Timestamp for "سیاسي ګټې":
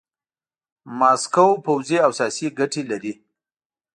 2.19-2.81